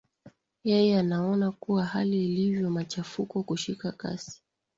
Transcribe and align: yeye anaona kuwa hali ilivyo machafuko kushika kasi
yeye 0.63 0.99
anaona 0.99 1.51
kuwa 1.51 1.85
hali 1.85 2.25
ilivyo 2.25 2.69
machafuko 2.69 3.43
kushika 3.43 3.91
kasi 3.91 4.41